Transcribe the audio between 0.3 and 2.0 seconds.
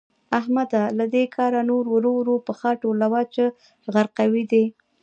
احمده؛ له دې کاره نور